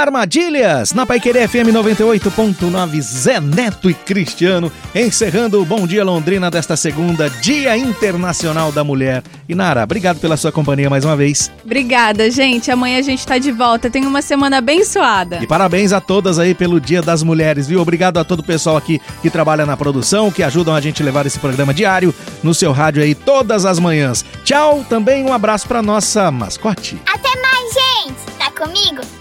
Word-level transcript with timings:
Armadilhas, 0.00 0.94
na 0.94 1.04
Paiquerê 1.04 1.46
FM 1.46 1.68
98.9, 1.72 3.00
Zé 3.00 3.38
Neto 3.38 3.90
e 3.90 3.94
Cristiano, 3.94 4.72
encerrando 4.94 5.60
o 5.60 5.64
Bom 5.64 5.86
Dia 5.86 6.02
Londrina 6.02 6.50
desta 6.50 6.74
segunda, 6.76 7.28
Dia 7.28 7.76
Internacional 7.76 8.72
da 8.72 8.82
Mulher. 8.82 9.22
E 9.48 9.54
Nara, 9.54 9.84
obrigado 9.84 10.18
pela 10.18 10.36
sua 10.36 10.50
companhia 10.50 10.88
mais 10.88 11.04
uma 11.04 11.16
vez. 11.16 11.50
Obrigada, 11.64 12.30
gente. 12.30 12.70
Amanhã 12.70 12.98
a 12.98 13.02
gente 13.02 13.26
tá 13.26 13.36
de 13.36 13.52
volta. 13.52 13.90
Tenha 13.90 14.08
uma 14.08 14.22
semana 14.22 14.58
abençoada. 14.58 15.38
E 15.42 15.46
parabéns 15.46 15.92
a 15.92 16.00
todas 16.00 16.38
aí 16.38 16.54
pelo 16.54 16.80
Dia 16.80 17.02
das 17.02 17.22
Mulheres, 17.22 17.66
viu? 17.66 17.80
Obrigado 17.80 18.18
a 18.18 18.24
todo 18.24 18.40
o 18.40 18.44
pessoal 18.44 18.76
aqui 18.76 19.00
que 19.20 19.28
trabalha 19.28 19.66
na 19.66 19.76
produção, 19.76 20.30
que 20.30 20.42
ajudam 20.42 20.74
a 20.74 20.80
gente 20.80 21.02
a 21.02 21.04
levar 21.04 21.26
esse 21.26 21.38
programa 21.38 21.74
diário 21.74 22.14
no 22.42 22.54
seu 22.54 22.72
rádio 22.72 23.02
aí 23.02 23.14
todas 23.14 23.66
as 23.66 23.78
manhãs. 23.78 24.24
Tchau, 24.44 24.84
também 24.88 25.24
um 25.24 25.32
abraço 25.32 25.68
para 25.68 25.82
nossa 25.82 26.30
mascote. 26.30 27.00
Até 27.06 27.28
mais, 27.40 27.74
gente. 27.74 28.38
Tá 28.38 28.50
comigo? 28.52 29.19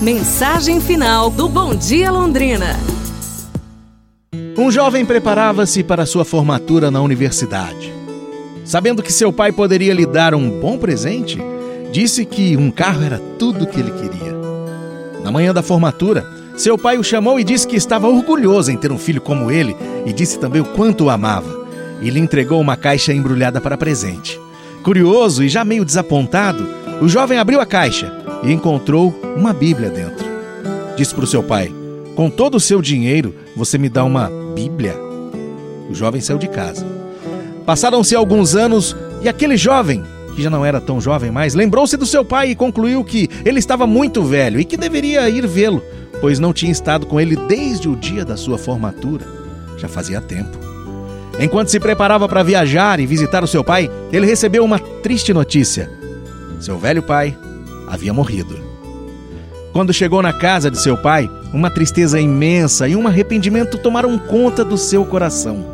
Mensagem 0.00 0.80
final 0.80 1.28
do 1.28 1.48
Bom 1.48 1.74
Dia 1.74 2.12
Londrina. 2.12 2.76
Um 4.56 4.70
jovem 4.70 5.04
preparava-se 5.04 5.82
para 5.82 6.06
sua 6.06 6.24
formatura 6.24 6.88
na 6.88 7.02
universidade. 7.02 7.92
Sabendo 8.64 9.02
que 9.02 9.12
seu 9.12 9.32
pai 9.32 9.50
poderia 9.50 9.92
lhe 9.92 10.06
dar 10.06 10.36
um 10.36 10.60
bom 10.60 10.78
presente, 10.78 11.36
disse 11.90 12.24
que 12.24 12.56
um 12.56 12.70
carro 12.70 13.02
era 13.02 13.18
tudo 13.40 13.64
o 13.64 13.66
que 13.66 13.80
ele 13.80 13.90
queria. 13.90 14.36
Na 15.24 15.32
manhã 15.32 15.52
da 15.52 15.64
formatura, 15.64 16.24
seu 16.56 16.78
pai 16.78 16.96
o 16.96 17.02
chamou 17.02 17.40
e 17.40 17.42
disse 17.42 17.66
que 17.66 17.74
estava 17.74 18.06
orgulhoso 18.06 18.70
em 18.70 18.76
ter 18.76 18.92
um 18.92 18.98
filho 18.98 19.20
como 19.20 19.50
ele 19.50 19.76
e 20.06 20.12
disse 20.12 20.38
também 20.38 20.62
o 20.62 20.66
quanto 20.76 21.06
o 21.06 21.10
amava. 21.10 21.66
E 22.00 22.08
lhe 22.08 22.20
entregou 22.20 22.60
uma 22.60 22.76
caixa 22.76 23.12
embrulhada 23.12 23.60
para 23.60 23.76
presente. 23.76 24.40
Curioso 24.84 25.42
e 25.42 25.48
já 25.48 25.64
meio 25.64 25.84
desapontado, 25.84 26.68
o 27.00 27.08
jovem 27.08 27.38
abriu 27.38 27.60
a 27.60 27.66
caixa 27.66 28.17
e 28.42 28.52
encontrou 28.52 29.14
uma 29.36 29.52
Bíblia 29.52 29.90
dentro. 29.90 30.26
Disse 30.96 31.14
para 31.14 31.24
o 31.24 31.28
seu 31.28 31.42
pai: 31.42 31.72
Com 32.14 32.30
todo 32.30 32.56
o 32.56 32.60
seu 32.60 32.80
dinheiro, 32.80 33.34
você 33.56 33.78
me 33.78 33.88
dá 33.88 34.04
uma 34.04 34.30
Bíblia? 34.54 34.96
O 35.90 35.94
jovem 35.94 36.20
saiu 36.20 36.38
de 36.38 36.48
casa. 36.48 36.86
Passaram-se 37.64 38.14
alguns 38.14 38.54
anos 38.54 38.96
e 39.22 39.28
aquele 39.28 39.56
jovem, 39.56 40.02
que 40.34 40.42
já 40.42 40.50
não 40.50 40.64
era 40.64 40.80
tão 40.80 41.00
jovem 41.00 41.30
mais, 41.30 41.54
lembrou-se 41.54 41.96
do 41.96 42.06
seu 42.06 42.24
pai 42.24 42.50
e 42.50 42.54
concluiu 42.54 43.04
que 43.04 43.28
ele 43.44 43.58
estava 43.58 43.86
muito 43.86 44.22
velho 44.22 44.60
e 44.60 44.64
que 44.64 44.76
deveria 44.76 45.28
ir 45.28 45.46
vê-lo, 45.46 45.82
pois 46.20 46.38
não 46.38 46.52
tinha 46.52 46.72
estado 46.72 47.06
com 47.06 47.20
ele 47.20 47.36
desde 47.36 47.88
o 47.88 47.96
dia 47.96 48.24
da 48.24 48.36
sua 48.36 48.58
formatura. 48.58 49.24
Já 49.76 49.88
fazia 49.88 50.20
tempo. 50.20 50.58
Enquanto 51.40 51.68
se 51.68 51.78
preparava 51.78 52.28
para 52.28 52.42
viajar 52.42 52.98
e 52.98 53.06
visitar 53.06 53.44
o 53.44 53.46
seu 53.48 53.62
pai, 53.62 53.88
ele 54.12 54.26
recebeu 54.26 54.64
uma 54.64 54.78
triste 54.78 55.32
notícia. 55.32 55.88
Seu 56.58 56.76
velho 56.76 57.02
pai 57.02 57.36
havia 57.90 58.12
morrido. 58.12 58.58
Quando 59.72 59.92
chegou 59.92 60.22
na 60.22 60.32
casa 60.32 60.70
de 60.70 60.80
seu 60.80 60.96
pai, 60.96 61.30
uma 61.52 61.70
tristeza 61.70 62.20
imensa 62.20 62.88
e 62.88 62.96
um 62.96 63.06
arrependimento 63.06 63.78
tomaram 63.78 64.18
conta 64.18 64.64
do 64.64 64.76
seu 64.76 65.04
coração. 65.04 65.64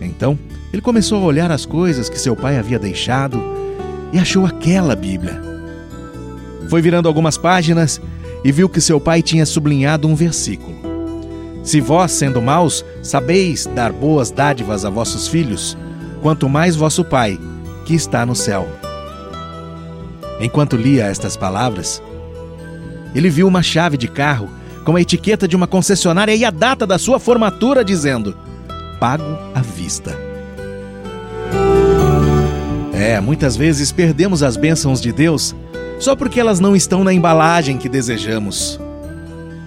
Então, 0.00 0.38
ele 0.72 0.82
começou 0.82 1.22
a 1.22 1.26
olhar 1.26 1.50
as 1.50 1.64
coisas 1.64 2.08
que 2.08 2.18
seu 2.18 2.34
pai 2.34 2.58
havia 2.58 2.78
deixado 2.78 3.40
e 4.12 4.18
achou 4.18 4.44
aquela 4.44 4.96
Bíblia. 4.96 5.40
Foi 6.68 6.82
virando 6.82 7.08
algumas 7.08 7.38
páginas 7.38 8.00
e 8.44 8.52
viu 8.52 8.68
que 8.68 8.80
seu 8.80 9.00
pai 9.00 9.22
tinha 9.22 9.46
sublinhado 9.46 10.08
um 10.08 10.14
versículo. 10.14 10.76
Se 11.62 11.80
vós, 11.80 12.12
sendo 12.12 12.40
maus, 12.40 12.84
sabeis 13.02 13.66
dar 13.74 13.92
boas 13.92 14.30
dádivas 14.30 14.84
a 14.84 14.90
vossos 14.90 15.28
filhos, 15.28 15.76
quanto 16.22 16.48
mais 16.48 16.74
vosso 16.74 17.04
Pai, 17.04 17.38
que 17.84 17.94
está 17.94 18.24
no 18.24 18.34
céu 18.34 18.66
Enquanto 20.40 20.76
lia 20.76 21.06
estas 21.06 21.36
palavras, 21.36 22.02
ele 23.14 23.28
viu 23.28 23.46
uma 23.46 23.62
chave 23.62 23.96
de 23.96 24.06
carro 24.06 24.48
com 24.84 24.96
a 24.96 25.00
etiqueta 25.00 25.48
de 25.48 25.56
uma 25.56 25.66
concessionária 25.66 26.34
e 26.34 26.44
a 26.44 26.50
data 26.50 26.86
da 26.86 26.98
sua 26.98 27.18
formatura 27.18 27.84
dizendo: 27.84 28.36
Pago 29.00 29.38
à 29.54 29.60
vista. 29.60 30.16
É, 32.92 33.20
muitas 33.20 33.56
vezes 33.56 33.92
perdemos 33.92 34.42
as 34.42 34.56
bênçãos 34.56 35.00
de 35.00 35.12
Deus 35.12 35.54
só 35.98 36.14
porque 36.14 36.38
elas 36.38 36.60
não 36.60 36.76
estão 36.76 37.02
na 37.02 37.12
embalagem 37.12 37.76
que 37.76 37.88
desejamos. 37.88 38.78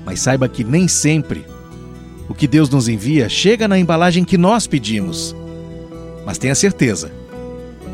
Mas 0.06 0.22
saiba 0.22 0.48
que 0.48 0.64
nem 0.64 0.88
sempre 0.88 1.46
o 2.28 2.34
que 2.34 2.48
Deus 2.48 2.70
nos 2.70 2.88
envia 2.88 3.28
chega 3.30 3.68
na 3.68 3.78
embalagem 3.78 4.24
que 4.24 4.38
nós 4.38 4.68
pedimos. 4.68 5.36
Mas 6.26 6.38
tenha 6.38 6.56
certeza, 6.56 7.12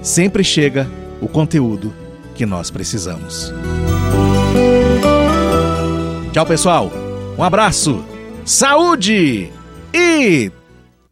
sempre 0.02 0.44
chega 0.44 0.88
o 1.22 1.28
conteúdo 1.28 1.94
que 2.38 2.46
nós 2.46 2.70
precisamos. 2.70 3.52
Tchau, 6.32 6.46
pessoal. 6.46 6.92
Um 7.38 7.44
abraço, 7.44 8.06
saúde 8.46 9.52
e 9.94 10.52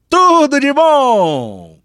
tudo 0.09 0.59
de 0.59 0.71
bom! 0.71 1.75